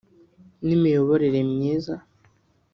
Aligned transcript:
n’imiyoborere 0.65 1.39
myiza 1.51 1.95